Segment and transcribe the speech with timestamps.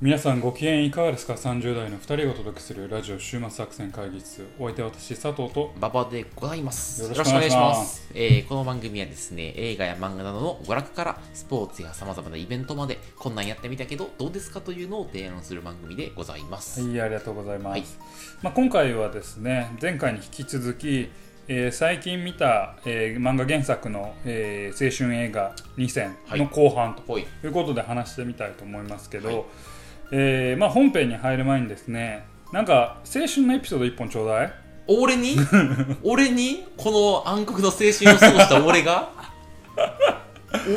[0.00, 7.02] 皆さんご機嫌いかがですか ?30 代の2人がお届けするラジオ週末作戦会議室お相手は私佐藤と馬場でございます。
[7.02, 16.80] よろしくお願いしますえーこの番組はですね、映画や漫画などの娯楽からスポーツや様々なイベントまで、こんなんやってみたけどどうですかというのを提案する番組でございます。
[16.80, 17.84] はいありがとうございます、はい
[18.42, 21.10] まあ、今回はですね前回に引き続き、
[21.48, 27.18] えー最近見た、えー漫画原作の、えー青春映画2選の後半と。
[27.18, 29.44] いうことで話してみたいと思いますけど、はい
[30.10, 34.52] えーまあ、本編に入る前にですねなんか青春のエピソード1本ちょうだい？
[34.86, 35.36] 俺に？
[36.02, 36.66] 俺に？
[36.78, 39.10] この暗黒の青春を過ごした俺が？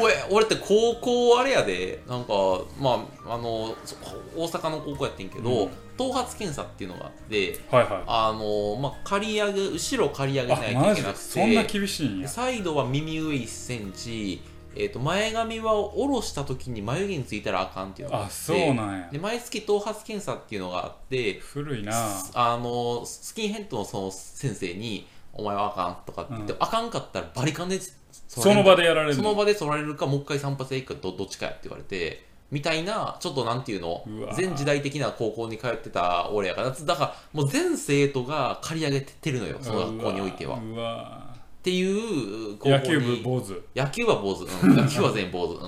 [0.02, 2.04] 俺俺って高校あれやで。
[2.10, 2.34] なんか
[2.78, 3.96] まああのそ
[4.36, 5.70] 大阪の高校やってんけど、うん。
[5.98, 8.04] 頭髪検査っていうのがあってはいはい。
[8.06, 12.28] あのまあ刈り上げ後ろ刈り上げあないといけなくてそんな厳しいんや。
[12.28, 14.42] サイドは耳上1センチ、
[14.76, 19.10] えー、と前髪は下ろした時に眉毛についたらあかんっていうのがああってそうなんや。
[19.12, 21.94] で毎月頭髪検査っていうのがあって古いな。
[22.34, 27.80] あのスキンヘッドのその先生に「お前はあかん」とかって言って、うあかんかったらバリカンで
[28.28, 34.06] その場ででやられるその場で取られるかもう一回散髪でいくかどどっちかやって言われてみたいなちょっとなんていうの
[34.36, 40.58] 全時代的な高校に通ってた俺やからだからもう全生徒が刈り上げてるのよその学校においては。
[40.58, 41.31] っうわ
[41.64, 42.74] ていう高校に。
[42.74, 43.64] 野球部坊主。
[43.76, 45.60] 野球は坊主、うん、 野球は全員坊主、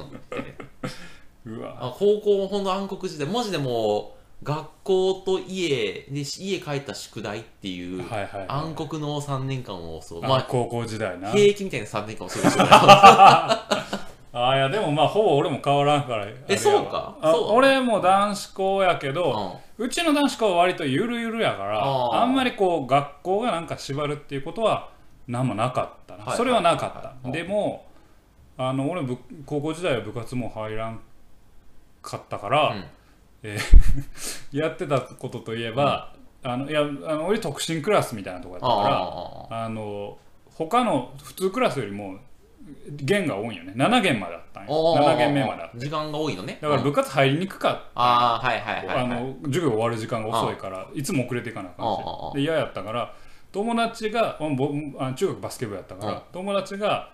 [1.46, 1.78] うん、うわ。
[1.80, 3.28] あ高校ほんと暗黒時代。
[3.28, 8.46] マジでもう学校と家で家帰った宿題っていうはいはいはい。
[8.50, 11.30] 暗黒の3年間をそう、まあ高校時代な。
[11.30, 14.04] あ兵役みたいな3年間を過ごしてた。
[14.36, 17.16] あいやでもまあほぼ俺も変わらんからあれやわそうか。
[17.22, 24.90] あそう俺も男子校やけど、うちの男子校は割とゆるゆるやからあんまりこう学校がなんか縛るっていうことは
[25.28, 26.38] 何もなかったな、はい。
[26.38, 27.14] それはなかはいはい。
[27.14, 27.38] った、はい。
[27.38, 27.86] でも
[28.58, 31.00] あの俺部高校時代は部活も入らん
[32.02, 32.86] かったから、うん。
[33.44, 36.14] えー やってたことといえば、
[36.44, 36.84] あのいやあ
[37.16, 42.18] の俺特進クラスみたいなとこやったあからあの他の普通クラスよりも
[42.90, 43.74] 弦が多いよね。
[43.76, 44.96] 7弦まであったんよ。
[44.96, 46.60] 7弦目まであって時間が多いのね。
[46.62, 47.82] だから部活入りにくかった。
[47.96, 51.84] ああはいはいはい、はい、あの授業終わる時間が遅いからいつも遅れていかなあか
[52.30, 52.36] んし。
[52.36, 53.14] で嫌やったから
[53.54, 54.38] 友達が
[55.16, 56.14] 中学バスケ部やったかうん。
[56.14, 57.14] ら友達が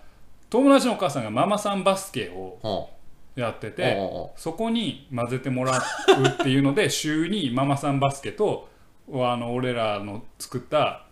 [0.50, 3.42] 友達のお母さんがママさんバスケをうん。
[3.42, 5.82] やってうんてそこに混ぜてもらう
[6.28, 8.68] っていうので 週にママさんバスケと
[9.14, 11.06] あの俺らの作った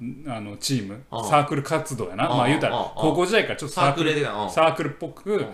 [0.00, 1.24] んあのチームうん。
[1.24, 2.28] サークル活動やな。
[2.28, 2.36] うん。
[2.38, 2.84] まあ言うたらうん。
[2.96, 4.12] 高校時代からちょっとサークル
[4.50, 5.46] サークルっぽくん。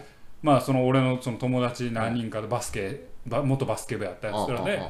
[0.42, 4.80] まあその俺のその友達何人かでバスケば元バスケ部やったやつらで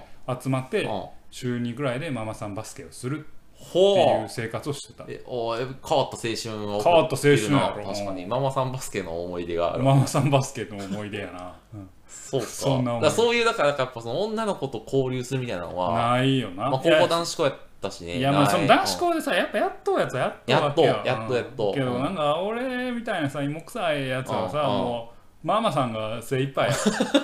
[0.41, 1.05] 集まってうん。
[1.33, 5.05] 週2ぐらいでママさんバスケをするってほいうう生活をしてた。
[5.07, 8.27] えおえ変わった青春を変わった青春やろ確かに。
[8.27, 9.83] ママさんバスケの思い出がある。
[9.83, 11.89] ママさんバスケの思い出やな、うん。
[12.09, 12.47] そうか。
[12.47, 18.19] そんな思いだからそういうだからやっぱその女の子と交流するみたいなのは、ないよな、まあ、高校男子校やったしね。
[18.19, 21.69] いやまあその男子校でさやっぱやっとうやつはやっとやっとやっとやっと。
[21.69, 21.75] うん。
[21.75, 25.13] けどうんなんか俺みたいなさ芋臭いやつはさも
[25.45, 26.69] うママさんが精一杯。
[26.69, 26.75] や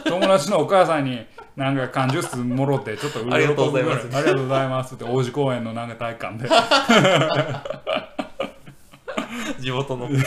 [0.05, 1.27] 友達のお母さんに
[1.57, 4.07] なんか缶ジュースもろってちょっとありがとうございます。
[4.15, 6.49] ありがとうございますって王子公園のなんか体育館で
[9.61, 10.09] 地元の。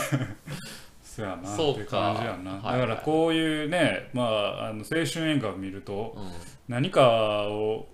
[1.02, 6.30] そやなそうかって感じやな、だからこういうねまああの青春映画を見るとうん。
[6.70, 7.88] 何かを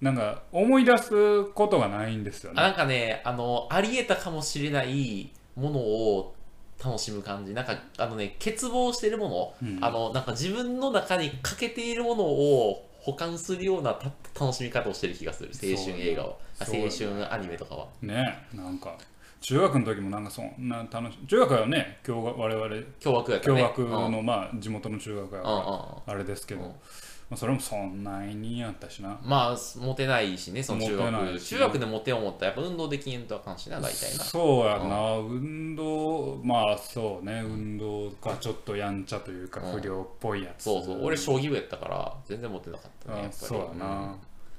[0.00, 2.62] なんか思い出すことがないんですよね。
[2.62, 6.34] あなんかねあのありえたかもしれないものを
[6.82, 7.54] 楽しむ感じ。
[7.54, 9.84] なんかあのね欠乏してるもの、うん。
[9.84, 15.50] あのなんか自分の中に欠けているものを保管するようなた楽しみ方をしてる気がする。
[15.54, 17.86] 青春映画はあそう青春アニメとかは。
[18.02, 18.96] ねなんか
[19.40, 23.60] 中学の時もなんかそんな楽しい中学はね共学我々凶悪やったね。
[23.60, 24.12] 共学うん。
[24.12, 26.72] のまあ地元の中学やうんうんからあれですけど、うん
[27.30, 29.16] まあ、それもそんなにやったしな。
[29.22, 31.38] まあモテないしねその中学。
[31.38, 31.46] し。
[31.50, 34.24] 中学でモテよう思ったらやっぱ運動できんとあかんしな大体な。
[34.24, 37.40] そうやな、運動まあそうね。
[37.46, 39.80] 運動がちょっとやんちゃというかうん。
[39.80, 41.04] 不良っぽいやつ、そうそう。
[41.04, 43.44] 俺将棋部やったから全然モテなかったねやっぱり。
[43.44, 44.16] あそうやな、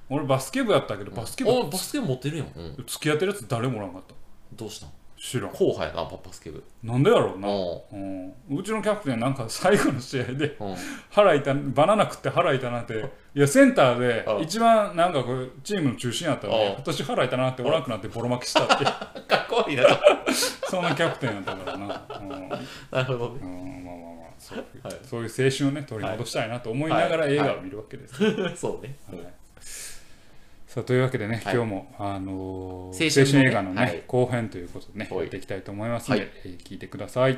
[0.09, 2.49] 俺バスケ部やったけどバスケ部、おバスケ部モテるやん、う
[2.81, 4.15] ん、付き合ってるやつ誰もおらんかった。
[4.53, 4.89] どうしたん？
[5.21, 5.51] 知らん。
[5.51, 10.75] 後輩やなババスケ部なんでやろうな、ううん、うちのキャプテンなんか最後の試合でんうん。
[11.11, 14.41] 腹痛バナナ食って腹痛なっていやセンターでうん。
[14.41, 16.73] 一番なんかこうチームの中心やったのにうん。
[16.77, 18.91] 私腹痛なっておらんくなってボロ負けしたって か
[19.43, 19.83] っこいいな。
[20.67, 21.87] そんなキャプテンやったからな、
[22.89, 23.39] なるほどね。
[23.43, 24.33] うんうん、まあまあまあ。
[24.39, 24.95] そういう,、はい。
[25.03, 27.33] そういう青春をね取り戻したいなと思いながらはい。
[27.33, 28.97] 映画を見るわけです、は いそうね
[30.73, 31.53] さあというわけでね、はい。
[31.53, 34.03] 今日も、あのー青春映画のね、はい。
[34.07, 35.19] 後編ということでねはい。
[35.19, 36.31] やっていきたいと思いますので、はい。
[36.45, 37.37] えー聞いてください。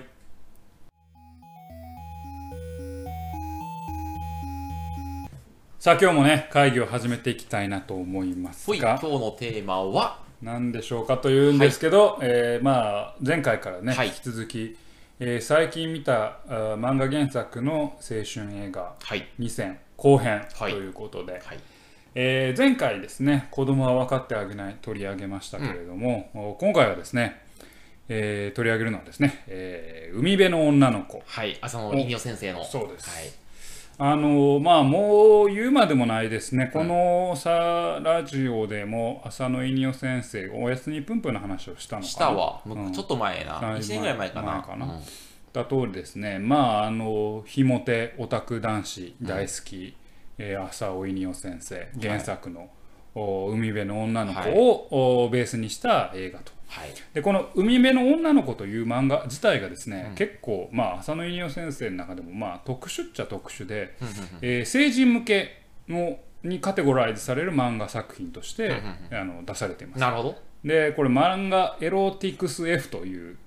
[5.79, 8.77] さあ今日もね会議を始めていきたいなと思いますほい。
[8.77, 10.19] 今が日のテーマは？
[10.43, 14.09] 何でしょうかというんですけど、えーまあ前回からね、はい。
[14.09, 14.77] 引き続き、
[15.19, 19.27] えー最近見たあー漫画原作の青春映画はい。
[19.39, 20.73] 2000後編とはい。
[20.73, 21.59] いうことで、はい
[22.15, 27.41] えー前回ですね子供は分かってあげない取り上げましたけれども、お今回はですね、
[28.09, 31.23] えー取り上げるのはですね、えー海辺の女の子。
[31.25, 32.63] はい浅野稲夫先生の。
[32.63, 33.09] そうです。
[33.09, 33.31] はい。
[33.99, 42.09] あのまあもう言うまでもないですね、このさラジオでも浅野稲夫先生おやすみぷんぷんの話をしたのかな。
[42.11, 42.91] したわ、むうん。
[42.91, 44.63] ちょっと前な、はい1年ぐらい前かな。
[44.77, 45.01] 前うん。
[45.53, 46.39] だ通りですね。
[46.39, 49.95] まああのひもてオタク男子大好き、
[50.37, 52.69] えー浅尾稲夫先生原作の、
[53.15, 56.51] お海辺の女の子を、おベースにした映画と。
[56.67, 56.89] はい。
[57.13, 63.95] でこの「海辺の女の子」という漫画自体がですね、結構まあ浅野稲夫先生の中でもまあ特殊っちゃ特殊で、
[64.41, 68.81] えー成人向けのにカテゴライズされる漫画作品として、
[69.11, 69.99] あの出されています。
[69.99, 70.35] なるほど。
[70.65, 73.37] でこれ漫画「エロティクス F」という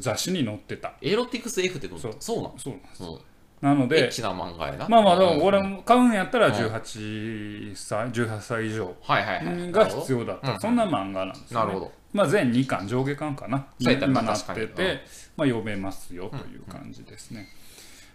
[0.00, 0.92] 雑誌に載ってた。
[1.00, 2.16] エロティクス F ってどうそう。
[2.20, 2.58] そうなん？
[2.58, 3.02] そうなんです。
[3.04, 3.18] うん
[3.60, 4.88] なのでエッチな漫画やな。
[4.88, 8.94] まあまあだか俺も買うんやったら18歳18歳以上
[9.70, 11.66] が必要だっうんたそんな漫画なんですよね。
[11.66, 11.92] なるほど。
[12.12, 13.66] まあ全2巻上下巻かな。
[13.80, 15.00] そうやったら今なってて
[15.36, 17.48] まあ読めますよという感じですね。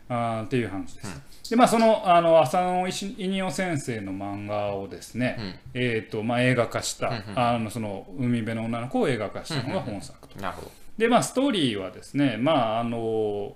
[0.09, 1.49] あーっていう話です。
[1.49, 10.39] でまあそのあの浅野稲夫先生の漫画をですねえっとまあ映画化したあのその海辺の女の子を映画化したのが本作と。
[10.39, 10.71] なるほど。
[10.97, 13.55] でまあストーリーはですねまああの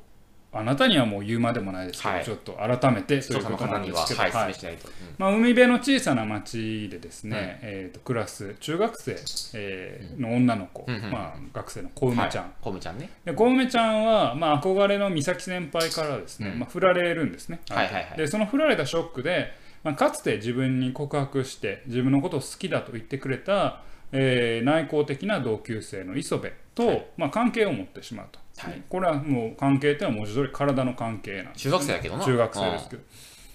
[0.52, 2.26] あなたにはもう言うまでもないですけど、はい。
[2.26, 4.56] ちょっと改めてと視聴者のいうことなんですけど、はい、はい
[5.20, 9.16] まあ、海辺の小さな町でですね、えー、とクラス中学生、
[9.54, 13.10] えーの女の子、うんうんまあ、学生の小梅ちゃん、はい、小梅ちゃんね。
[13.26, 18.18] で小梅ちゃんは、まあ、憧れの美咲先輩からですね、まあ、振られるんですね、はいはいはい。
[18.18, 19.52] でその振られたショックで、
[19.84, 23.82] まあ、かつて自分に告白して自分のことを好きだと言ってくれた、
[24.12, 28.84] えー内向的な同級生の磯部と、まあ、関係を持ってしまうと、はい。
[28.88, 32.26] これはもう関係っていうのは文字通り体の関係なんです中学生やけどな。
[32.26, 33.02] 中学生ですけど。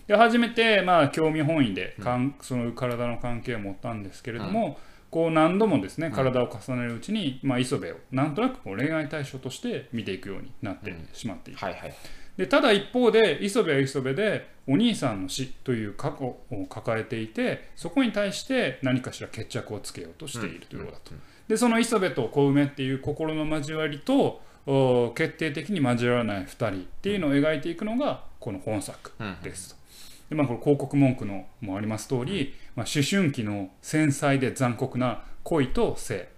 [0.06, 4.78] で初めてまあ興味本位でかん、その体の関係を持ったんですけれども、
[5.10, 11.94] こう何度もですね体を重ねるうちに、まあ、磯部をなんとなくこう恋愛対象として見ていくようになってしまっている、はいはい。
[12.36, 21.12] でただ一方で磯部は磯部でお兄さんの死という過去を抱えていてそこに対して何かしら決着をつけようとしているということだと。
[21.46, 26.72] でその磯部と小梅っていう心の交わりとお決定的に交わらない2人っ
[27.02, 29.12] ていうのを描いていくのがこの本作
[29.42, 29.84] ですと。
[30.30, 36.28] でまあ、これ広告文句のもあります通り、まあ、思春期の繊細で残酷な恋と性、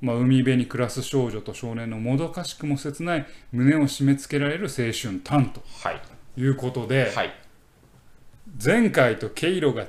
[0.00, 6.00] まあ、海辺に暮らす少女と少年のもどかしくも切ない胸を締め付けられる青春短とはい。
[6.38, 7.34] いうことで、はい。
[8.62, 9.86] 前回と毛色が違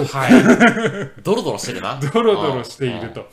[0.00, 1.10] う、はい。
[1.22, 1.98] ドロドロしてるな。
[2.00, 3.28] ドロドロしていると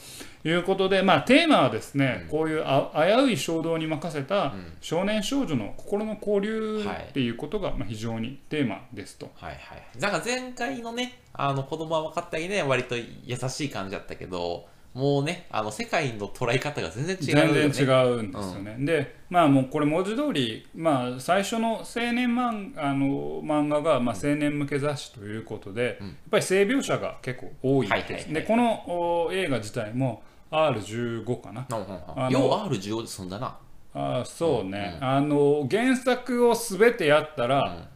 [0.49, 9.29] いうことで、まあ、テーマはですね、こういうあ危うい衝動に任せた少年少女の心の交流っていうことがまあ非常にテーマですと。
[9.35, 9.99] はいはい。
[9.99, 17.69] なんか前回のね、あの子供は分かったりね、割と優しい感じだったけど、もうね、あの世界の捉え方が全然違うよね。
[17.69, 18.75] 全然違うんですよね。
[18.79, 28.33] でまあもうこれ文字通り、まあ、最初の青年漫あの漫画がまあ青年向け雑誌ということで、やっぱり性描写が結構多いはいはいはいです。
[28.33, 32.29] でこのお映画自体も R15 かな。
[32.29, 33.57] よう R15 で済んだな。
[33.93, 37.87] あそうね、あの原作を全てやったら、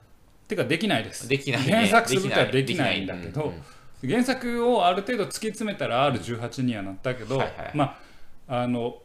[0.48, 1.28] てかできないです。
[1.28, 1.72] できないね。
[1.72, 3.02] 原作全てはできない。
[3.02, 3.54] んだけど
[4.02, 7.42] 原作をある程度突き詰めたら R18 にはなったけど、
[7.76, 7.98] ま
[8.48, 8.98] ああの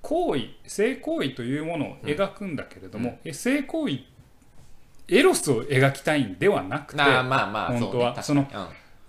[0.00, 3.98] 行為性行為というものを描くんだけれども、え性行為
[5.08, 8.22] エロスを描きたいんではなくて、まあまあ、本当は。
[8.22, 8.46] その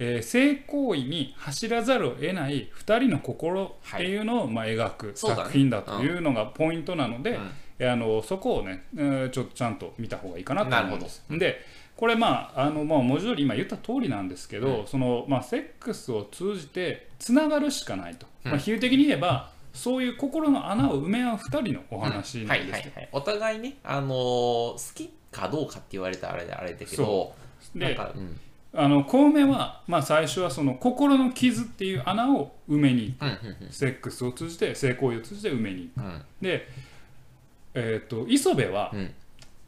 [0.04, 7.52] えー性行為に走らざるを得ない2人の心っていうのをまあ描く作品だというのがポイントなので、うん。
[7.80, 11.24] えーあのそこをね、えーちょっとちゃんと見た方がいいかなと思うんです。
[11.30, 11.62] なで
[11.96, 22.78] これまああの、まあ、文字通り今言った通りなんですけど、そのまあ、セックスを通じてつながるしかないと、まあ、比喩的に言えばそういう心の穴を埋め合う2人のお話はなんですよ。
[22.78, 23.10] いはいはい。
[23.12, 27.34] お互いね、あのー好きかどうかって言われたらあれだあれだけど、
[27.76, 28.40] なんでか、うん
[28.74, 33.26] あの小梅は、まあ、最初はその心の傷っていう穴を埋めに行く。
[33.26, 36.06] うんうんセックスを通じて性行為を通じて埋めに行く。
[36.06, 36.22] うん。
[36.42, 36.68] で、
[37.74, 39.14] えー、と磯部は、うん。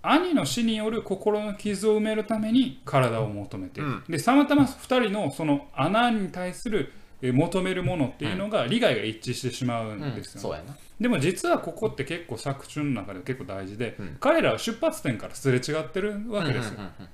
[0.06, 4.04] 兄の死による心の傷を埋めるために体を求めている、うん。
[4.10, 6.92] でたまたま2人のその穴に対する
[7.22, 10.76] えー求めるものっていうのが利害が一致してしまうんうんですよね、そうやな。
[11.00, 14.18] でも実はここって結構作中の中で結構大事で、うん。
[14.20, 17.08] 彼らは出発点からすれ違ってるわけですよ、うんうんうん。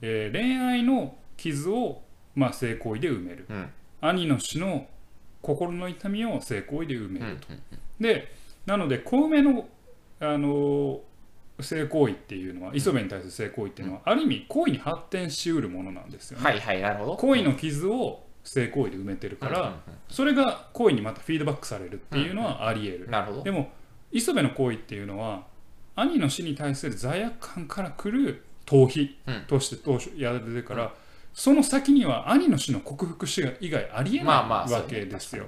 [0.00, 2.02] えー恋愛の傷を、
[2.34, 3.46] まあ、性行為で埋める。
[3.48, 3.70] うん。
[4.00, 4.86] 兄の死の
[5.42, 7.62] 心の痛みを性行為で埋めるうん
[8.00, 8.32] で
[8.66, 9.68] なので小梅の、
[10.20, 11.00] あの
[11.60, 17.16] 性行為っていうのは磯部に対する性行為っていうのは、ある意味行為に発展しうるものなんですよね、はいはいなるほど。
[17.16, 23.42] 恋の傷を性行為で埋めてるから、それが行為にまたフィードバックされるっていうのはあり得る、なるほど。
[23.42, 23.70] でも
[24.12, 25.44] 磯部の行為っていうのは
[25.94, 29.44] 兄の死に対する罪悪感から来る逃避うん。
[29.46, 30.94] として当初やられてるから、
[31.32, 35.44] その先には兄の死の克服死以外ありえないわけですよ。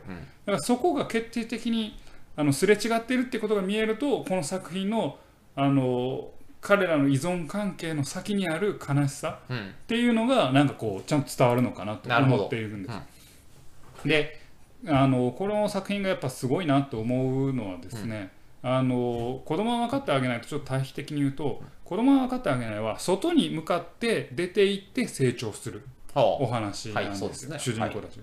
[0.46, 1.98] だからそこが決定的に
[2.36, 5.18] あのすれ違っているってことが見えるとこの作品の
[5.54, 14.08] あの彼らの依存関係の先にある悲しさっていうのがなんかこうちゃんと伝わるのかなと思っているんです。
[14.08, 14.40] で
[14.86, 18.30] あのこの作品がやっぱすごいなと思うのはですね、
[18.62, 25.82] あの子供は分かってあげないとちょっと対比的に言うと子供は分かってあげないは外に向かって出て行って成長する
[26.14, 27.58] おは話なんですよ、はいそうですね。
[27.58, 28.18] 主人公たち、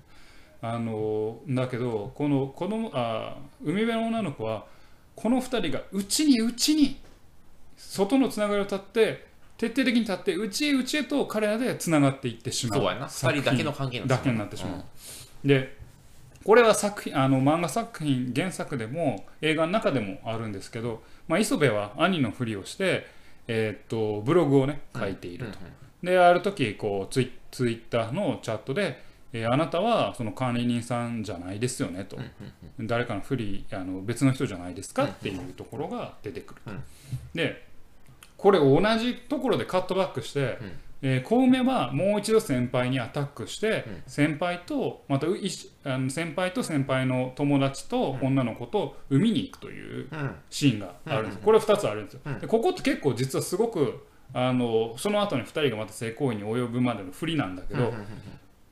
[0.64, 4.66] あのだけどこの子供あ海辺の女の子は
[5.16, 7.00] この2人が内に内に
[7.78, 9.28] 外のつながりを立って
[9.60, 12.80] 徹底的に立って内へ内へと彼らでつながっていってしまう。
[12.80, 13.08] あそうやな。
[13.08, 15.78] 作品二人だけの関係なんだけになってしまう、で
[16.44, 23.19] これは作品あの漫画作品原作でも映画の中でもあるんですけど、まあ、磯部は兄のふりをして、
[23.52, 25.58] えーっとブログをね書いていると、
[26.04, 29.04] である時こうツイツイッターのチャットで、
[29.34, 32.18] えーあなたはその管理人さんじゃないですよねと、
[32.80, 36.84] 誰かの不利あの別の人じゃないですかっていうところが出てくると、うん。
[37.34, 37.68] で
[38.38, 44.04] これ同じところでカットバックして、うんえー小梅はもう一度先輩にアタックして、うん。
[44.06, 50.08] 先輩とまたういしあの先輩と先輩の友達と女の子と海に行くという
[50.50, 51.44] シーンがあるんです、うん。
[51.44, 52.40] これ2つあるんですよ、うん。
[52.40, 57.94] でここって結構実はすごくあのその後に2人がまた性行為に及ぶまでの振りなんだけど、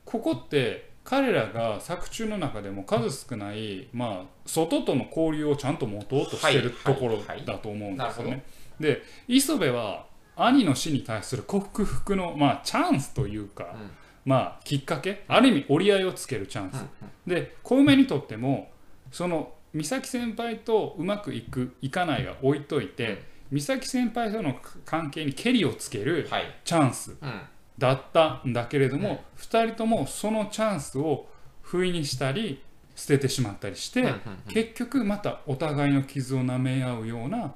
[0.05, 7.45] ここって彼らが作中の中でも数少ない、まあ、外との交流をちゃんと持とうとしてるはいところはい。
[7.45, 8.43] だと思うんですよね。
[8.79, 10.05] で磯部は
[10.37, 13.89] 兄の死に対する克服の、まあ、チャンスというか、うん。
[14.25, 16.85] まあ、きっかけある意味折り合いをつけるチャンス。
[17.25, 18.69] で小梅にとっても
[19.11, 26.59] その美咲先輩とうまくいくいかないが置いといて、美咲先輩との関係にけりをつけるはい。
[26.65, 27.41] チャンスうん。
[27.77, 31.27] だったんだけれども、2人ともそのチャンスを
[31.61, 32.63] 不意にしたり
[32.95, 34.13] 捨ててしまったりして、
[34.49, 37.53] 結局またお互いの傷を舐め合うような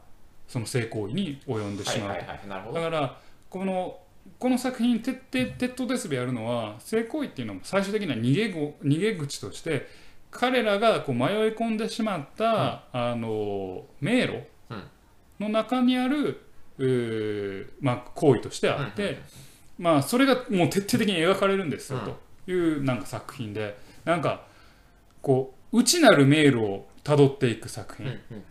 [0.52, 3.18] その性行為に及んでしまうと、はいはいだから
[3.50, 3.98] この
[4.38, 9.88] この作品徹底鉄頭鉄尾やるのは性行為っていうのも最終的には逃げご逃げ口として
[10.30, 14.84] 彼らがこう迷い込んでしまった、あの迷路うん。
[15.40, 16.42] の中にある、
[16.78, 19.20] うーまあ、行為としてあって、
[19.78, 22.00] まあそれがもう徹底的に描かれるんですよ、
[22.46, 24.46] というなんか作品でなんか
[25.22, 28.44] こう内なる迷路をたどっていく作うんう品、ん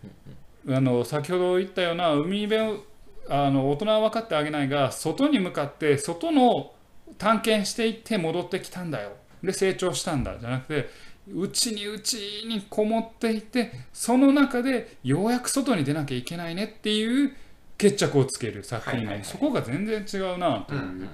[0.68, 2.84] あの先ほど言ったような海辺を
[3.28, 6.72] あの大人は分かってあげないが外に向かって外の
[7.18, 9.12] 探検していって戻ってきたんだよ。
[9.42, 10.38] で成長したんだ。
[10.38, 10.90] じゃなくて
[11.32, 17.32] 内に内にこもっていてその中でようやく外に出なきゃいけないねっていう
[17.78, 19.22] 決着をつける作品はいはいはい。
[19.22, 21.08] でそこが全然違うなとうん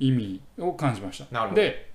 [0.00, 1.48] いう意味を感じました。
[1.54, 1.90] で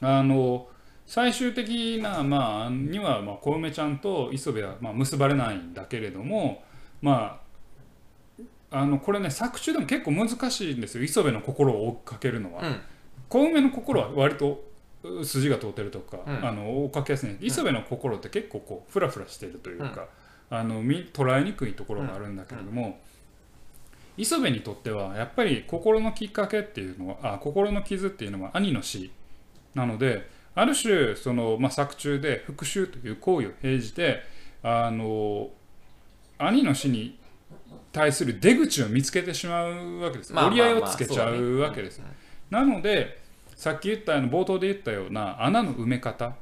[0.00, 0.68] あの
[1.06, 6.64] 最終的な、まあ、には、まあ、小梅ちゃんと磯部は、まあ、結ばれないんだけれども
[7.00, 7.46] まあ
[8.70, 11.04] あのこれね作中でも結構難しいんですよ。
[11.04, 12.66] 磯部の心を追っかけるのは。
[12.66, 12.80] うん。
[13.28, 14.64] 小梅の心は割と
[15.02, 16.46] う筋が通ってるとか、うん。
[16.46, 20.08] あの追っかけやすい磯部の心って結構こうフラフラしてるというか、
[20.50, 22.98] あの見捉えにくいところがあるんだけれども、
[24.16, 29.12] 磯部にとってはやっぱり心のきっかけっていうのはあ心の傷っていうのは兄の死
[29.74, 34.22] なのである種その、まあ、作中で復讐という行為を平じて
[34.62, 35.50] あの
[36.38, 37.18] 兄の死に
[37.92, 42.02] 対する出口を見つけてしまうわけです、折り合いをつけちゃうわけです、
[42.50, 43.22] なので
[43.54, 46.34] さっき言ったあの冒頭で言ったような穴の埋め方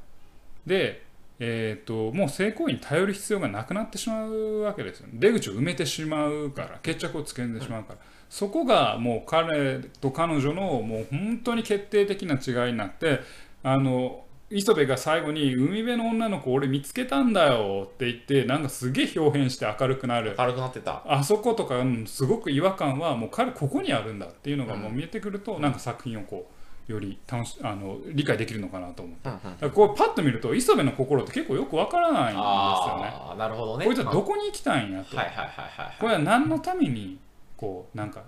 [0.64, 1.02] で、
[1.38, 5.08] えー、ともう性行為に頼る必要がなくなってしまうわけですよ。
[5.08, 7.98] ね出口を埋めてしまうから決着をつけんでしまうから、
[8.30, 13.20] そこがもう彼と彼女のもう本当に決定的な違いになって
[13.64, 20.34] あの磯部が最後に「海辺の女の子俺見つけたんだよ」って言ってなんかすげえ表現して明るくなる。
[20.36, 21.02] 軽くなってた。
[21.06, 26.48] あそことか、うんすごく違和感はもう彼ここにあるんだっていうのがもう見えてくると、なんか作品をこ
[26.88, 29.28] うより楽しあの理解できるのかなと思って。
[29.30, 29.40] うんうん。
[29.42, 32.44] だからこうパッと見ると磯部の心って結構よくわからないんですよね。
[32.44, 33.86] ああなるほどね。
[33.86, 37.18] こいつはどこに行きたいんやと、はいはいはいはいこれは何のために
[37.56, 38.22] こうなんか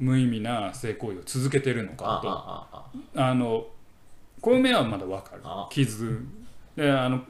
[0.00, 3.20] 無意味な性行為を続けてるのあかと。
[3.22, 3.66] あの
[4.40, 5.42] 小梅はまだ分かる。
[5.44, 5.68] あ。
[5.70, 6.20] 傷。
[6.76, 7.22] であの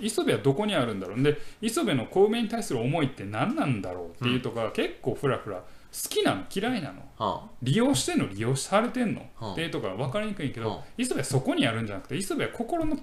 [0.00, 1.22] 磯部はどこにあるんだろう。
[1.22, 5.62] で磯部の小梅に対する思いって何なんだろうっていうとか、結構フラフラ好
[6.08, 7.02] きなの嫌いなの。
[7.18, 7.42] あ。
[7.62, 12.98] 利用してんの利用されてんの、うんっていうところは分かりにくいけど、うん磯部はそこにあるんじゃなくて磯部は心の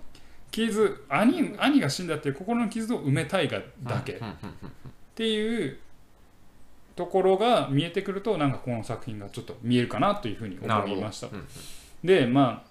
[0.52, 4.36] 傷兄兄が死んだっていう心の傷を埋めたいがだけ、っうんうん
[5.16, 5.78] ていう
[6.96, 11.28] ところが見えてくるとなんかこの作品がちょっと見えるかなというふうに思いました。
[11.28, 11.48] うん。
[12.04, 12.66] でまあ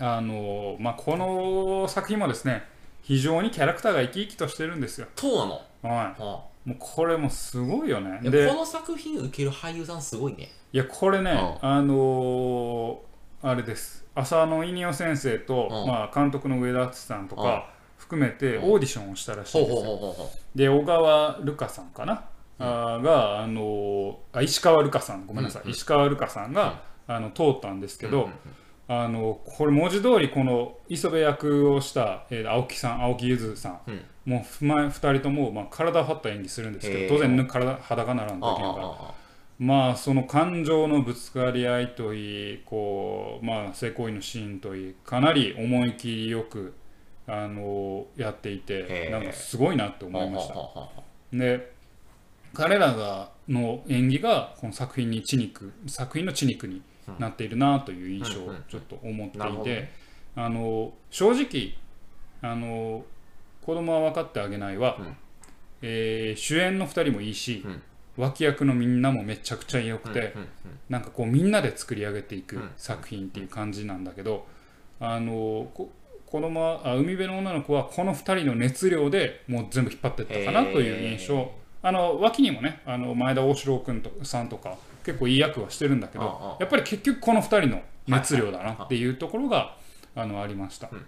[0.00, 2.64] あのまあこの作品もですね
[3.02, 8.20] 非常にキャラクターが生き生きとしてるんですよ、そうなの、は、はいもうこれもすごいよね。
[8.22, 10.48] い、でやこの作品受ける俳優さんすごいね。
[10.72, 11.82] いやこれね、うあ。
[11.82, 14.06] のーあれです。
[14.14, 22.24] 浅野稲夫先生と、うんまあ、監督の上田敦さんとか含めてうんオーディションをしたらしいほうんですよ、ほうほうほうほで小川ルカさんかな、
[22.58, 25.26] あーが、あのーあ石川ルカさん。
[25.26, 28.30] ごめんなさい、うんうん石川ルカさんが、あの通ったんですけど、うんうん
[28.86, 34.04] あのこれ文字通りこの磯部役をした、えー青木さん青木ゆずさん、うん。
[34.26, 39.14] もうふま2人とも、まあ、体を張った演技するんですけど当然ぬ体裸ならんといけないから
[39.58, 46.74] まあその感情のぶつかり合いといいこうまあ性行為のシーンといいかなり思い切りよく
[47.26, 49.10] あのやっていへてー。
[49.10, 50.54] なんかすごいなって思いました。
[51.32, 51.72] で
[52.52, 56.82] 彼らがの演技がこの作品に血肉作品の血肉に
[57.18, 59.92] なっているなという印象をちょっと思っていてね。
[60.36, 61.74] あの正直
[62.42, 63.04] あの
[63.64, 65.16] 子供は分かってあげないは、うん。
[65.82, 67.82] えー主演の2人もいいし、うん。
[68.16, 70.34] 脇役のみんなもめちゃくちゃ良くて、
[70.88, 72.70] なんかこうみんなで作り上げていくうん。
[72.76, 74.46] 作品っていう感じなんだけど、
[75.00, 75.90] あのこ
[76.26, 81.50] 子供はあ海辺の女の子はこの2人の熱量でもう全部引っ張っていったかなという印象。
[81.82, 89.76] あの脇にもねあの前田大城君とさんとか結構いい役はしてるんだけああどやっぱり結局この2人の熱量だなっていうところが
[90.14, 90.88] あのありました。
[90.90, 91.04] うん。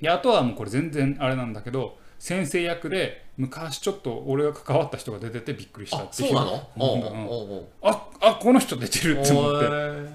[0.00, 7.64] であとはもうこれ全然あれなんだけど先生役で昔ちょっと俺が関わった人が出ててびっくりしたあっていうそうなの？
[7.82, 9.66] ああこの人出てるって思って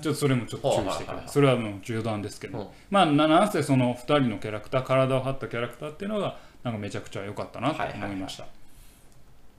[0.02, 2.68] ちょっとそれもちょっと注意してくはいはいそれはもう冗談ですけど、うん。
[2.90, 8.46] まあななんせその2人のキャラクター体を張ったキャラクターっていうのがなんかめちゃくちゃ良かったなと思いました、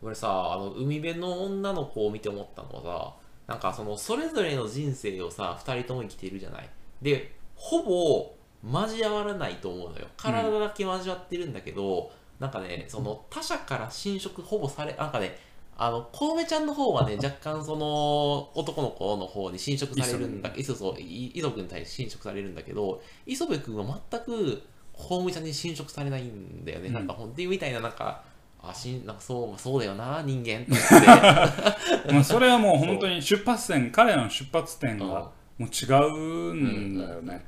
[0.02, 3.12] 俺さあの海辺の女の子を見て思ったのはさ
[3.46, 6.68] なんかそのそれぞれの人生をさ2人とも生きているじゃない。
[7.00, 10.06] でほぼ交わらないと思うのよ。
[10.16, 15.36] 体だけ交わってるんだけど、なんかねその他者から侵食ほぼされなんかね
[15.76, 26.94] あの小梅ちゃんの方はね若干その男の子の方に侵食されるんだけどそうそうい磯部君に対して侵食されるんだけど磯部君は全く小梅ちゃんに侵食されないんだよね、うん。
[26.94, 28.22] なんかほんっていうみたいななんか
[28.62, 30.72] あしんなんかそうそうだよな人間って。
[32.12, 35.10] まあそれはもう本当に出発点彼らの出発点がうん。
[35.58, 37.44] もう違うんだよね、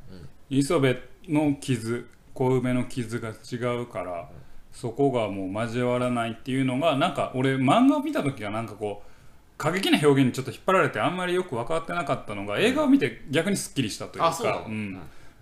[0.51, 4.29] 磯部の傷小梅の傷が違うから
[4.73, 9.11] そこがもう交わらないっていうのがなんか俺漫画を見た時はなんかこう
[9.57, 15.01] 過激な表現にちょっと引っ張られてあんまりよく分かってなかったのが映画を見て逆にすっきりしたというかうん。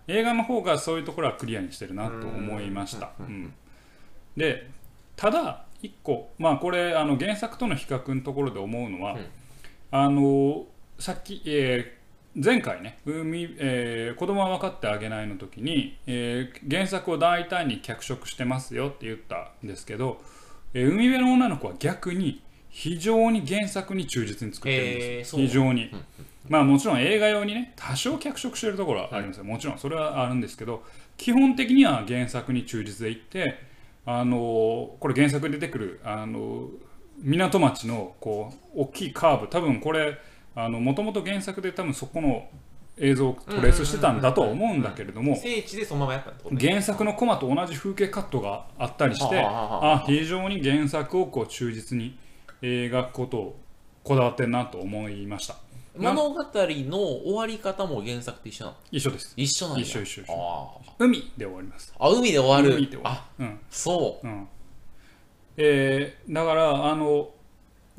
[0.08, 3.12] 映画の方がそういうところはクリアにしてるなと思いました。
[3.20, 3.26] うん。
[3.26, 3.54] うん。
[4.36, 4.70] で
[5.16, 9.26] ただ一個まあこれあの原作との比較のところで思うのは、うん。
[9.90, 10.64] あの
[10.98, 12.02] さっき、えー
[12.34, 20.22] 前回ね海、えー子供は分かってあげない」の時に、えー原作を大胆に脚色してますよって言ったんですけど、
[20.72, 25.90] えー海辺の女の子は逆に非常に原作に忠実に作ってるんですよ、へー非常に。
[25.92, 26.04] うん
[26.48, 29.36] まあもちろん映画用にね多少脚色してるところはあります。
[29.36, 30.82] よ、もちろんそれはあるんですけど
[31.16, 33.60] 基本的には原作に忠実でいって
[34.04, 36.68] あのこれ原作に出てくるあの
[37.18, 40.18] 港町のこう大きいカーブ多分これ
[40.54, 42.48] もともと原作で多分そこの
[42.98, 46.68] 映像をトレースしてたんだとは思うんだけれども聖地でそのままやったってことね。
[46.68, 52.18] 原作のコマと同じ風景カットがあったりしてあ非常に原作をこう忠実に
[52.60, 53.60] 描くことを
[54.04, 55.56] こだわってるなと思いました
[55.96, 58.76] 物語の終わり方も原作と一緒なの？
[58.90, 59.34] 一緒です。
[59.36, 60.34] 一緒なんや一緒一緒一緒。
[60.38, 61.92] あ海で終わります。
[61.98, 62.76] ーあ海で終わる。
[62.76, 63.60] 海で終わあるうん。
[63.70, 64.26] そう。
[64.26, 64.48] ん。
[65.58, 67.30] えーだからあの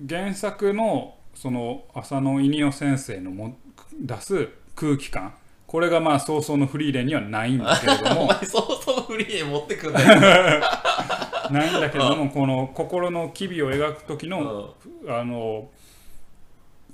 [0.09, 3.57] 原作のその浅野稲夫先生のも
[3.99, 5.35] 出す空気感。
[5.67, 8.27] これがまあ早々のフリーレンにはないんだけれども。
[8.41, 10.19] 前そうそうフリーで持ってくんだよ。
[11.51, 14.73] ないんだけれどもこの心の機微を描く時の
[15.07, 15.69] あの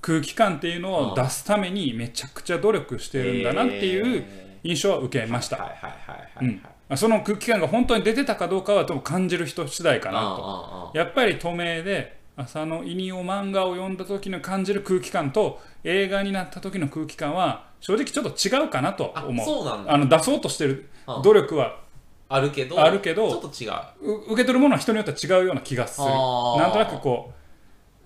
[0.02, 4.24] 空気感っていうのを出すためにめちゃくちゃ努力してるんだなっていう
[4.64, 5.58] 印象は受けました、
[6.96, 10.92] その空気感が本当に出てたかどうかは多分感じる人次第かなと。
[10.92, 19.46] あやっぱり透明で浅野イニオ漫画を読んだ時の感じる空気感と映画になった時の空気感は正直ちょっと違うかなとあ思う。
[19.46, 19.94] そうなんだ。
[19.94, 21.80] あの出そうとしてるうん努力は
[22.30, 24.14] あるけどあるけどちょっと違う。
[24.14, 26.08] う受け取るものは人によっては違うような気がする。
[26.08, 27.34] なんとなくこう、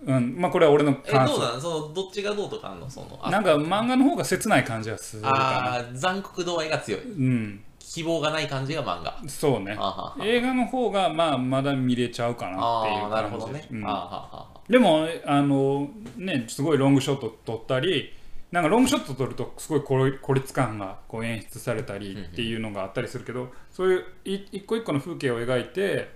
[0.06, 0.36] うん。
[0.38, 1.40] まあ、これは俺のえ感想。
[1.40, 1.62] どうなん？
[1.62, 2.90] そのどっちがどうとかあんの？
[2.90, 7.02] そのあなんか漫画の方が切ない感じがするあー残酷度合いが強い。
[7.02, 7.64] うん。
[7.80, 9.16] 希望がない感じが漫画。
[9.28, 9.78] そうね。
[10.22, 13.86] 映画の方がまあまだ見れちゃうかなっていうああなる感じほどね、うん。
[13.86, 18.14] あははでもあのねすごいロングショット撮ったり
[18.52, 26.10] なんかロングショット撮るとすごい孤立孤立感がこう演出されたりっていうのがあったりするけど、そういうい一個一個の風景を描いて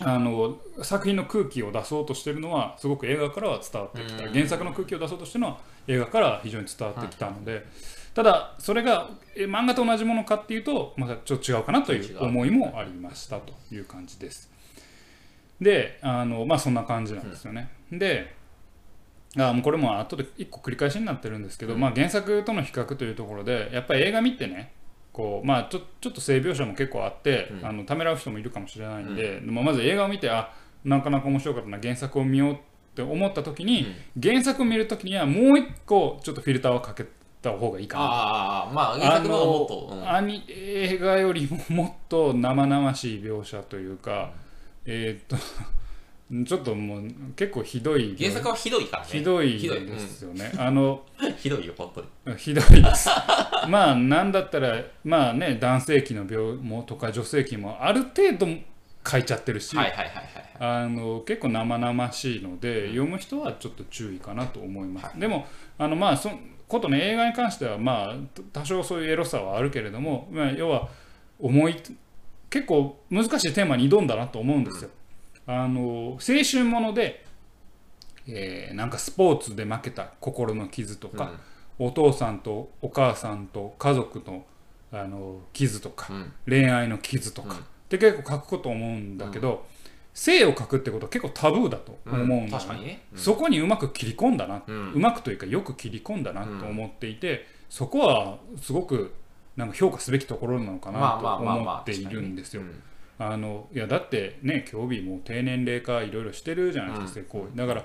[0.00, 4.24] あの作品の空気を出そうとしてるのはすごく映画からは伝わってきた。
[4.24, 4.32] うん。
[4.32, 7.66] 原作の空気を出そうとしてるのは映画からは非常に伝わってきたので、
[8.14, 14.50] ただそれがえ漫画と同じものかっていうとまたちょっと違うかなという思いもありましたという感じです。
[15.60, 17.68] であのまあそんな感じなんですよね。
[17.90, 18.34] で
[19.36, 21.80] あもうこれも後で一個繰り返しになってるんですけど、うん。
[21.80, 24.72] まあ、原作との比較というところでやっぱり映画見てね
[25.12, 27.66] こうまあちょちょっと性描写も結構あって、うん。
[27.66, 30.52] あのためらう人もいるかもしれないんで、でもまず映画を見てあ
[30.84, 32.56] なかなか面白かったな原作を見ようっ
[32.94, 33.86] て思った時に、
[34.20, 37.06] 原作を見る時にはもう一個ちょっとフィルターをかけ
[37.42, 38.04] た方がいいかな。
[38.04, 40.08] ああまあ原作のもっと、うん。
[40.08, 44.32] アニ映画よりももっと生々しい描写というか、
[44.86, 45.42] えーっと
[46.46, 47.02] ちょっともう
[47.36, 49.08] 結構ひどい原作はひどいからね。
[49.10, 50.50] ひどいですよね。
[50.56, 52.36] あのうん、ひどいよ本当に。
[52.38, 53.10] ひどいです。
[53.68, 58.46] まあなんだったらまあね男性器の病もとか女性器もある程度
[59.04, 65.06] 書いちゃってるし、結構生々しいので読む人はちょっと注意かなと思います。
[65.06, 65.20] はい。
[65.20, 65.46] でも
[65.78, 66.30] あのまあそ
[66.68, 68.16] ことね映画に関してはまあ
[68.52, 70.88] 多少そういうエロさはあるけれども、まあ、要は
[71.38, 71.76] 重い
[72.48, 74.90] 結構難しいテーマに挑んだなと思うんですよ。
[75.46, 77.24] あの青春もので、
[78.28, 81.32] えーなんかスポーツで負けた心の傷とか、
[81.78, 84.44] お父さんとお母さんと家族の
[84.92, 86.32] あの傷とか、うん。
[86.46, 87.56] 恋愛の傷とか、うん。
[87.56, 89.64] って結構書くこと思うんだけど、
[90.14, 93.18] 性を書くってことは結構タブーだと思うんだうん。
[93.18, 99.14] そこにうまく切り込んだな、ううんまくというかよく切り込んだなと思っていて、そこはすごく
[99.56, 102.62] なんか評価すべきところなのかなまあと思っているんですよ。
[102.62, 102.82] うん。
[103.18, 107.56] あのいやだってね競技も低年齢化いろいろしてるじゃないですか、性行為。
[107.56, 107.84] だから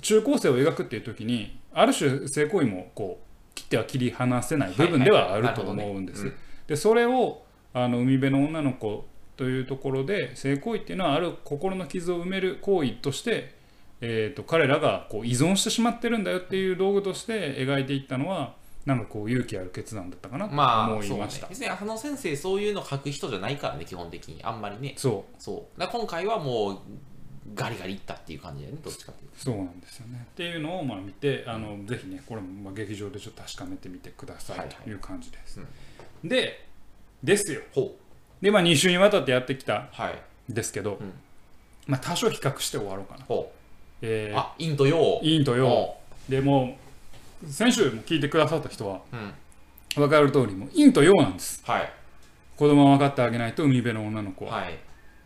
[0.00, 6.32] 中高生を描くっていう時にある種性行為もこう切っては切り離せない部分ではあると思うんです。
[6.66, 7.42] でそれを
[7.74, 9.04] あの海辺の女の子
[9.36, 13.54] というところで性行為っていうのはある心の傷を埋める行為として、
[14.00, 18.54] えー、と彼らがこう依存してしまってるんだよっていう道具として描いていったのは
[18.86, 20.52] なんかこう勇気ある決断だったかなと
[20.94, 21.48] 思いました。
[21.48, 24.40] 別に浅野先生そういうの書く人じゃないからね基本的に。
[24.42, 24.94] あんまりね。
[24.96, 25.42] そう。
[25.42, 25.80] そう。
[25.80, 26.78] だ今回はもう
[27.54, 30.26] ガリガリいったっていう感じだよねどっちかっていうそうなんですよね。
[30.32, 34.68] っていうのをまあ見てあのぜひねこれもまあ劇場でちょっと確かめてみてくださはいはい。
[34.68, 35.60] いという感じです。
[35.60, 36.28] うん。
[36.28, 36.66] で
[37.22, 37.60] ですよ。
[38.40, 39.88] でまあ2週にわたってやってきたん
[40.48, 41.12] ですけど、うん。
[41.86, 43.24] まあ多少比較して終わろうかな。
[43.24, 43.52] ほ
[44.02, 45.18] えー、うあ陰と陽。
[45.22, 45.68] 陰と陽。
[45.68, 46.76] ほでも
[47.44, 49.32] う先週も聞いてくださった人はううん。
[49.94, 51.62] 分かる通りもう陰と陽なんです。
[51.64, 51.92] はい。
[52.56, 54.56] 子供は分かってあげないと海辺の女の子は。
[54.56, 54.78] はい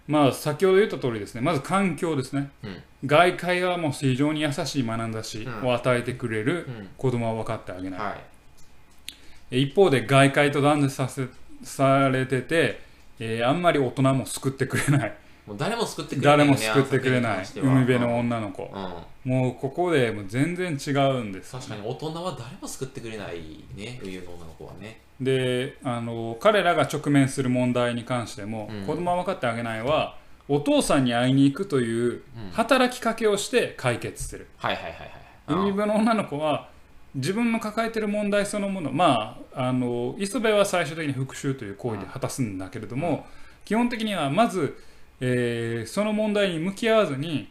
[0.06, 1.40] まあ先ほど言った通りですね。
[1.40, 2.50] まず環境ですね。
[2.62, 2.82] うん。
[3.06, 6.88] 外界はもう非常に優しい眼差しを与えてくれるうん。
[6.96, 8.00] 子供は分かってあげない。
[8.00, 8.16] は
[9.50, 9.62] い。
[9.62, 11.26] 一方で外界と断絶させ
[11.62, 12.80] されてて、
[13.18, 15.14] えーあんまり大人も救ってくれない
[15.46, 17.46] もう誰も救ってくれないよね誰も救ってくれない。
[17.56, 18.70] 海辺の女の子。
[19.24, 19.30] うん。
[19.30, 21.52] もうここでもう全然違うんです。
[21.52, 25.00] 確かに大人は誰も救ってくれないね海の女の子はね。
[25.20, 28.86] であの彼らが直面する問題に関しても、うん。
[28.86, 30.16] 子供は分かってあげないは
[30.48, 32.22] お父さんに会いに行くといううん。
[32.52, 35.10] 働きかけをして解決する、はいはいはいはい。
[35.48, 36.68] 海辺の女の子は
[37.14, 43.26] 自分の抱えてる問題そのものまああの磯部は最終的に復讐という行為で果たすんだけれども、
[43.64, 44.76] 基本的にはまず、
[45.20, 47.48] えーその問題に向き合わずに、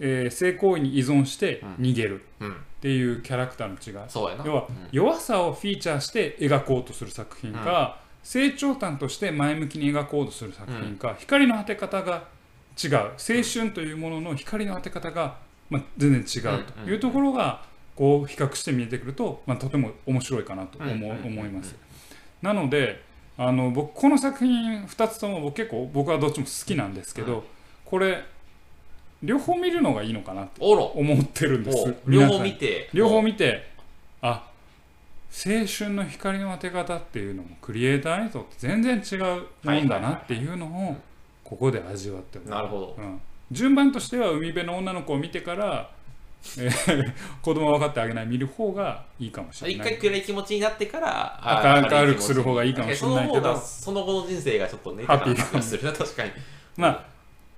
[0.00, 2.52] えー性行為に依存して逃げるうん。
[2.52, 4.44] っていうキャラクターの違い、そうやな。
[4.44, 4.88] 要はうん。
[4.92, 12.24] 弱さをフィーチャーして描こうとする作品か、成長感として前向きに描こうとする作品か、光の当て方が
[12.82, 12.94] 違う。
[12.96, 15.38] 青春というものの光の当て方が、
[15.70, 17.62] まあ、全然違うというところが
[17.96, 21.26] こう比較して見えてくると、まあ、とても面白いかなと思,、うんうんうん。
[21.26, 21.74] 思います。
[22.42, 23.02] なので
[23.36, 27.42] あの僕この作品2つとも僕結構僕はどっちも好きなんですけど、う
[27.84, 28.24] これ
[29.22, 30.84] 両方見るのがいいのかなとおろ。
[30.84, 31.94] 思ってるんです。
[32.06, 32.10] お。
[32.10, 32.90] 両方見て。
[32.92, 33.66] 両方見て
[34.20, 34.48] あ
[35.32, 40.96] 青春の光の当て方っていうのもクリエイターにとって全然違うもんだなっていうのを
[41.42, 42.62] ここで味わってもらう。
[42.62, 42.96] なるほど。
[42.98, 43.20] うん、
[43.50, 46.03] 順番としては海辺の女の子を見てから、えー
[47.42, 49.88] 子供は分かってあげない見る方がいいかもしれ一ない。
[49.98, 53.56] 回暗い気持ちになってから明るくする方がいいかもしれないけど。
[53.56, 55.38] その後の人生がちょっとねハッピー。
[55.38, 56.30] な気がするな確かに。
[56.76, 57.04] まあ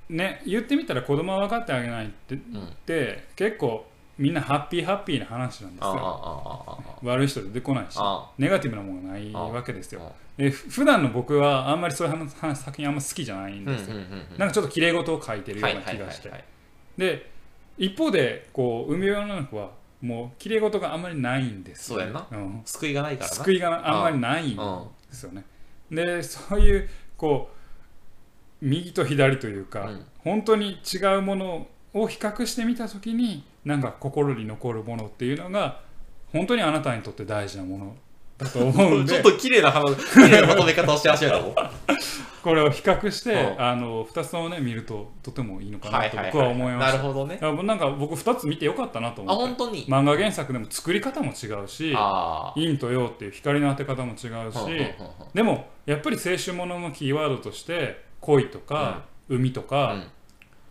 [0.09, 2.77] ね言ってみたら子供は分かってあげないってっうん。
[2.87, 3.87] て結構
[4.18, 6.79] みんなハッピーハッピーな話なんですよ。
[7.03, 10.01] 悪い人出てこないしあネガティブなものがないわけですよ。
[10.05, 13.96] あえふ普段の僕はあんまりそういう話話作品あんま好きじゃないんですよ、
[14.37, 16.31] なんかちょっと綺麗事を書いてるような気がして
[16.99, 17.31] で
[17.78, 22.26] 一方でこう海辺の女の子はもう綺麗事があんまりないんですよそうやな。
[22.30, 23.36] うん、救いがないからな。
[23.36, 25.44] 救いがあんまりないんうんですよね。
[25.90, 30.04] でそういうこう右と左というか、うん。
[30.18, 35.80] 本当に違うものを比較してみた時になんか心に残るものっていうのが
[36.32, 37.96] 本当にあなたにとって大事なもの
[38.38, 39.12] だと思うんで。
[39.12, 41.55] ちょっと綺麗な話綺麗なまとめ方をし始めたもん
[42.42, 43.61] これを比較して、うん。
[43.61, 47.38] あの2つともね見るととてもいいのかはないとはい僕は思いましたなるほどね。
[47.40, 49.57] なんか僕2つ見てよかったなとあ思って。
[49.57, 49.87] 本当に？
[49.87, 51.92] 漫画原作でも作り方も違うし
[52.55, 54.90] 陰と陽っていう光の当て方も違うし、うんうんうんうん。
[55.35, 60.07] でもやっぱり青春もののキーワードとして恋とか、海とか、うん。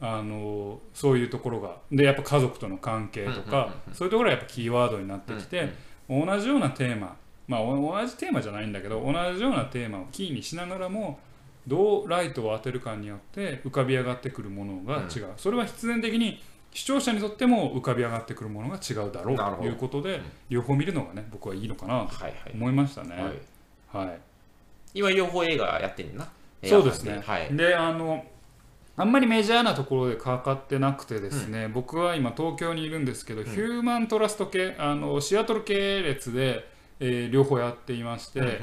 [0.02, 3.94] あのそういうところがでやっぱ家族との関係とか、うんうんうんうん。
[3.94, 5.74] そういうところがやっぱキーワードになってきて、
[6.10, 7.16] 同じようなテーマ
[7.48, 11.20] まあお同じテーマじゃないんだけど同じようなテーマをキーにしながらも
[11.68, 22.52] どうライトを当てるかによって浮かび上がってくるものが違う、それは必然的に視聴者にとっても浮かび上がってくるものが違うだろうということでうん両方見るのがね僕はいいのかなとはいはい。
[22.54, 23.16] 思いましたね。
[23.94, 24.08] はい。
[24.08, 24.20] はい。
[24.94, 26.28] 今両方映画やってんな。
[26.64, 27.22] そうですね。
[27.26, 27.56] はい。
[27.56, 28.26] で、あの、
[28.98, 38.62] あんまりメジャーなところでかかってなくてですね、僕は今東京にいるんですけど、ヒューマントラスト系、あのシアトル系列で、えー両方やっていまして、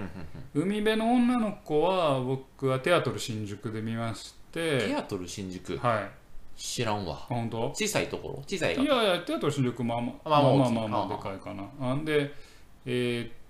[0.55, 5.77] 海辺の女の子は僕はテアトル新宿で見まして、テアトル新宿？
[5.79, 6.11] はい。
[6.57, 7.14] 知らんわ。
[7.14, 7.71] あ本当？
[7.75, 8.35] 小さいところ？
[8.47, 8.83] 小さいが？
[8.83, 11.64] いやいや、テアトル新宿まあまあまあまあまあまあでかいかな。
[11.81, 12.33] あんで、
[12.87, 13.42] えー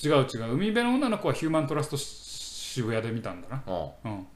[0.00, 3.62] 違う違う、海辺の女の子はヒューマントラスト渋谷で見たんだな。
[4.04, 4.26] うん。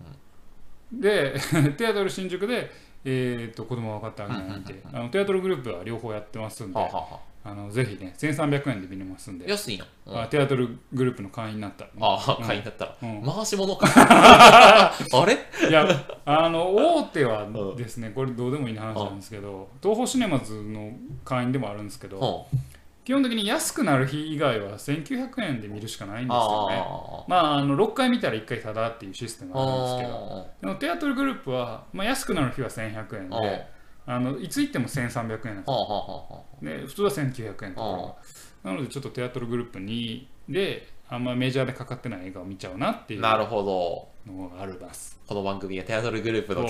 [0.92, 1.34] うん、で
[1.78, 2.68] テアトル新宿で、
[3.04, 6.78] えー、と子供は分かってあげないんであのテアトルグループは両方やってますんで。
[6.78, 9.50] はあはあはあのぜひね1300円で見れますんあで。
[9.50, 10.20] 安いのうん。
[10.20, 11.86] あテアトルグループの会員になった。
[11.86, 12.46] ああうん。
[12.46, 12.96] 会員だったら。
[13.02, 13.22] うん。
[13.22, 13.86] 回し物か。
[13.90, 14.94] あ
[15.26, 15.38] れ？
[15.68, 15.86] いや
[16.24, 20.92] あの大手はうんですねこれどうでもいい話なんですけど東宝シネマズの
[21.24, 22.58] 会員でもあるんですけどうん。
[23.04, 26.76] 基本的に安くなる日以外は1900円で見るしかないんですよね。
[26.76, 33.66] あまああの6回見たら1回タダっていうシステムあがあるんですけどでもテアトルグループは、まあ、安くなる日は1100円で
[34.06, 38.16] あのいつ行っても1300円なんですはあはあはで普通は1900円とか。
[38.64, 44.12] なのでちょっとテアトルグループ2であんまメジャーでかかってない映画を見ちゃうなっていうのあなるほど。
[44.24, 46.64] がありますこの番組がテアトルグループの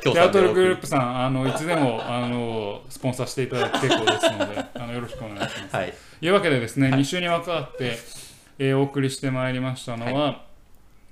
[0.00, 5.76] テアトルグループプさんあのいつでもあのスポンサーしていただいて結構ですのであのよろしくお願いします。
[5.76, 5.94] はい。
[6.20, 7.00] というわけでですね、はい。
[7.00, 7.98] 2週に分かって、
[8.58, 10.46] えーお送りしてまいりましたのは、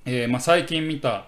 [0.07, 1.27] えーまあ、最近見た、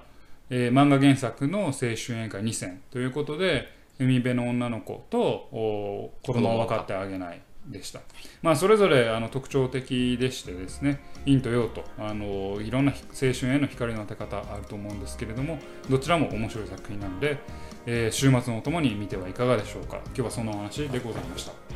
[0.49, 1.97] えー漫画原作の青春映
[2.31, 3.69] 画2選ということで
[4.05, 8.01] 海辺の女の子と子供を分かってあげないでした、
[8.43, 17.39] まあ、それぞれあの特徴的でしてですね陰と陽とあのいろんな青春への光の当て方あると思うんですけれどもどちらも面白い作品なので、
[17.87, 20.01] えー週末のお供に見てはいかがでしょうか。
[20.07, 21.72] 今日はそのお話でございました。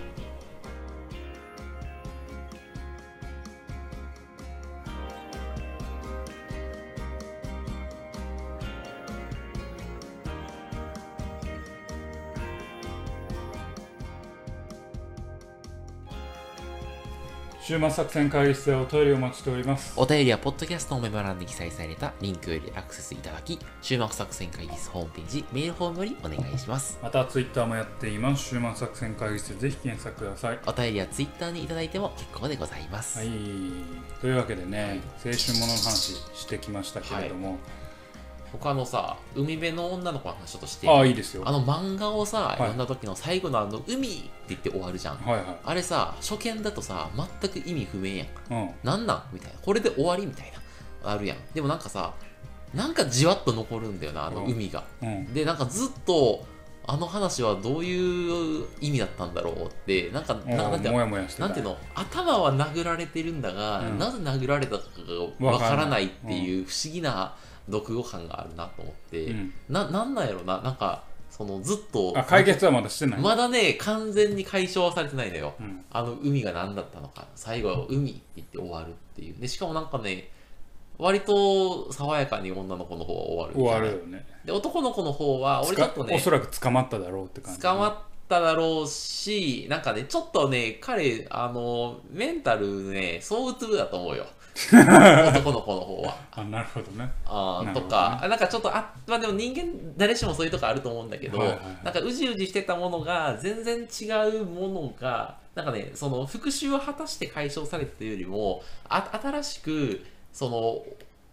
[17.67, 19.93] 週末作戦会議室でお便りをお待ちしております。
[19.97, 26.97] お便りはポッドキャストのメモ欄に記載されたリンクよりアクセスいただき終幕作戦会議室ホームページメールフォームよりお願いします。
[27.03, 28.51] またツイッターもやっています。
[28.51, 30.61] 週末作戦会議室でぜひ検索ください。
[30.65, 33.31] お便りはツイッターにいただいても結構でございます、はい。
[34.21, 37.59] というわけでね青春ものの話してきましたけれども、
[38.53, 40.89] 他のさ海辺の女の子の話ちょっとして。
[40.89, 41.43] ああいいですよ。
[41.45, 42.59] あの漫画をさ、い。
[42.59, 45.17] 読んだ時の最後のあの「海」って言って終わるじゃん。
[45.17, 48.27] はいはあれさ初見だとさ全く意味不明やん。
[48.27, 48.71] いうん。
[48.83, 49.23] なんなん？
[49.33, 49.59] みたいな。
[49.61, 50.53] これで終わりみたい
[51.03, 51.13] な。
[51.13, 51.39] あるやん。
[51.55, 52.15] でもなんかさ
[52.75, 55.33] なんかじわっと残るんだよなあのうん海が、うん。
[55.33, 56.45] でなんかずっと
[56.89, 61.77] あの話はどういう意味だったんだろうってなんかななんてもやもやしてたなんていうの？
[61.95, 63.99] 頭は殴られてるんだが、うん。
[63.99, 64.85] なぜ殴られたか
[65.41, 67.35] がわからないっていう不思議な
[67.71, 69.53] 読語感があるなと思って、うん。
[69.69, 75.55] ななんなんやろななんかそのずっとあ解決はまだしてない、まだね完全に解消はされてないのよ。
[75.61, 75.85] うん。
[75.91, 77.27] あの海が何だったのか。
[77.35, 79.35] 最後は海って言って終わるっていう。
[79.41, 80.31] でしかもなんかね
[80.99, 84.27] 割と爽やかに女の子の方は終わる終わるよね。
[84.45, 87.61] で男の子の方は俺ちょっとねおそらく捕まっただろうって感じ。
[87.61, 87.95] 捕まっ
[88.29, 94.27] ただろうしなんかねちょっとね彼あのメンタルね相うつぶだと思うよ
[94.73, 96.17] 男の子の方は。
[96.33, 97.09] あなるほどね。
[97.27, 97.89] あどね。
[97.89, 99.65] か、なんかちょっとあまあでも人間
[99.97, 101.85] 誰しもそういうとこあると思うんだけど、はいはいはい。
[101.85, 110.83] なんかうじうじしてたものが全然違うものがなんかねその復讐を果たして解消されたというよりもあ新しくその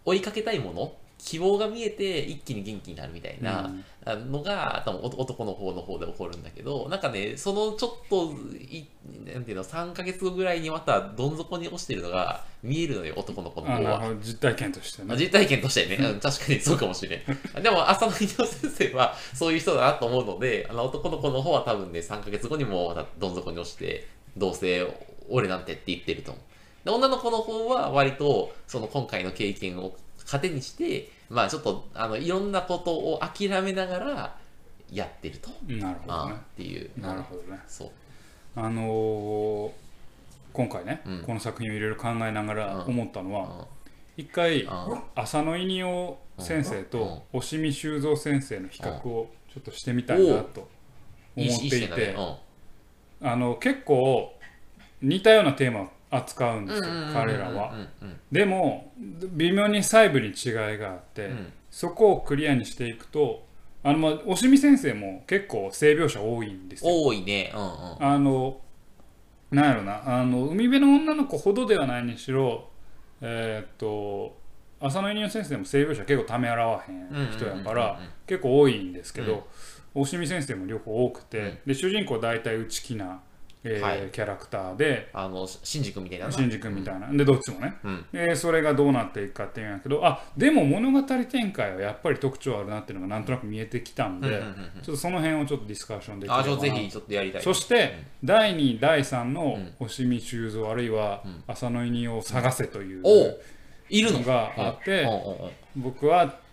[0.04, 0.92] 追いかけたいもの
[1.24, 3.72] 希望が見えて一気に元気になるみたいな
[4.06, 8.86] のが多分お男の方の方で起こるんだけどなんかねそのちょっとい
[9.32, 14.02] なんていうの3ヶ月後ぐらいにまたどん底に落ちてるのが見えるのよ男の子の方は。
[14.22, 17.20] 実体験としてねまあ実体験としてね、うん確かにそうかもしれん。
[17.62, 24.06] でも、浅野稲夫先生はそういう人だなと思うので、あの男の子の方は多分ね、3ヶ月後にもまたどん底に落ちて、
[24.36, 24.86] どうせ
[25.28, 26.44] 俺なんてって言ってると思う。
[26.84, 34.36] で女の子の方は割と、その今回の経験を糧にして、まあちょっと、あの、いろんなことを諦めながら
[34.90, 35.50] やってると。
[35.68, 36.90] なるほどあねーっていう。
[37.00, 37.60] なるほどね。
[37.68, 37.90] そう。
[38.56, 39.70] あのー
[40.52, 41.22] 今回ね、うん。
[41.24, 43.64] この作品をいろいろ考えながら思ったのは、うん。
[44.16, 44.70] 一回うん。
[45.16, 46.84] 浅野稲夫先生うん。
[46.84, 50.68] と押見修造先生の比較をちょっとしてみたいなと
[51.36, 52.16] 思っていて。
[53.22, 54.34] あの結構
[55.00, 57.74] 似たようなテーマを扱うんですよ彼らは。
[58.30, 58.92] でも
[59.32, 63.44] 微妙に細部に違いがあって、うんそこをクリアにしていくと
[63.82, 67.02] あのまあ押見先生も結構性描写多いんですよ。
[67.02, 67.52] 多いね。
[67.52, 67.96] うんうん。
[67.98, 68.60] あの
[69.50, 72.68] なんやろなあの海辺の女の子ほどではないにしろ
[73.20, 74.36] えーっと
[74.80, 79.48] 浅野稲夫先生も性描写結構ためらわへん人やから結構多いんですけど
[79.94, 83.20] 大見先生も両方多くて、うんで主人公大体内気な、
[83.66, 85.08] えーはいキャラクターで。
[85.14, 86.26] あの、シンジ君みたいな。
[86.26, 86.32] な。
[86.32, 87.76] 新宿みたいな、でどっちもね。
[87.82, 88.04] うん。
[88.12, 94.82] でそれがどうなっていくかっていうんやけどあでも物語展開はやっぱり特徴あるなっていうのがなんとなく見えてきたんで、うんうんうんうん。
[94.82, 96.38] ちょっとその辺をちょっとディスカッションできれば。
[96.40, 97.42] あ、じゃあなぜひちょっとやりたい。
[97.42, 99.86] そして、第2第3のうん。
[99.86, 101.42] 押見修造あるいはうん。
[101.46, 103.02] 浅野稲を探せという。
[103.88, 104.18] いるの？
[104.20, 105.08] のがあってうん。
[105.08, 105.50] うんうんうん。
[105.76, 106.43] 僕は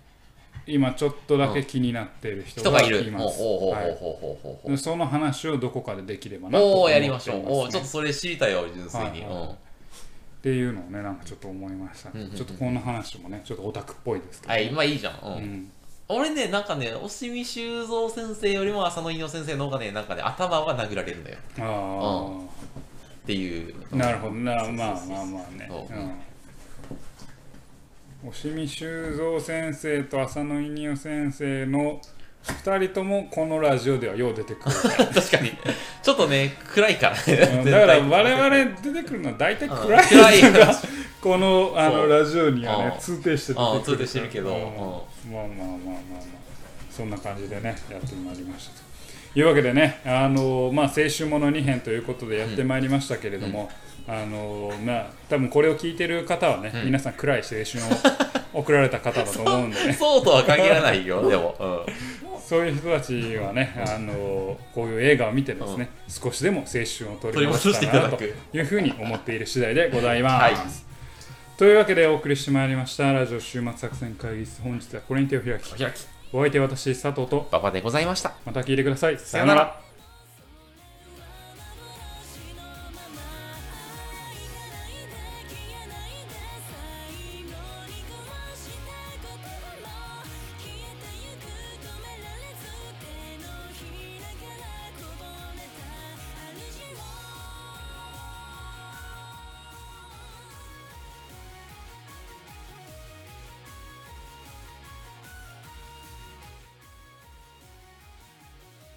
[0.67, 3.37] 今ちょっとだけ気になっている人人がいます。
[3.41, 4.53] おうおうおうはいほうほうほうほう。
[4.53, 7.43] ほうでその話をどこかでできればなと思おおっていやりましょう。
[7.47, 9.21] おおちょっとそれ知りたいよ、純粋に。
[9.21, 12.09] っていうのをねなんかちょっと思いました。
[12.09, 12.35] ね、うんうんうん。
[12.35, 15.13] ちょっとこの話もねちょっとオタクっぽいですけど、はい、まあいいじゃん。
[15.23, 15.33] うん。
[15.33, 15.71] うん。
[16.09, 21.37] 俺ね、なんかね、押見修造先生よりも浅野稲夫先生の方がね、なんかね、頭は殴られるのよ。
[21.59, 22.31] あ
[23.23, 23.75] っていう。
[23.93, 24.33] あなるほど。
[24.33, 25.69] なまあまあまあね。
[25.89, 26.30] うん
[28.23, 31.99] 押見修造先生と浅野稲夫先生の
[32.43, 34.75] 2人ともこのラジオではよう出てくる。
[35.13, 35.51] 確かに。
[36.03, 37.61] ちょっとね、暗いからね。
[37.63, 40.05] うんだから我々出てくるのは大体うん暗い。
[40.05, 40.75] 暗いのが
[41.21, 42.97] このあのラジオにはねう。
[42.97, 44.49] ん通底して出てくるうん通底してるけど。
[44.49, 44.55] うん。
[44.55, 44.87] うんまあまあ
[45.33, 46.41] まあまあまあ。
[46.91, 48.91] そんな感じでねやってまいりましたと。
[49.33, 53.69] いうわけでねあのまあ青春もの2編ということでやってまいりましたけれども、
[54.07, 56.85] あのまあ多分これを聞いてる方はね、うん。
[56.85, 57.59] 皆さん暗い青春
[58.53, 59.93] を 送られた方だと思うんでね。
[59.97, 61.55] そうとは限らないよ、でも。
[61.59, 61.93] うん。
[62.39, 70.43] そういう人たちはね、あのこういう映画を見てですね、少しでも青春を取り戻したらなといいうふうに思っている次第でございます。
[70.43, 70.55] はい。
[71.57, 74.61] というわけでお送りしてまいりましたラジオ週末作戦会議室。
[74.61, 77.47] 本日はこれに手を開きお開き、お相手は私佐藤と。
[77.51, 78.33] 馬場でございました。
[78.45, 79.17] また聞いてください。
[79.17, 79.79] ささよなら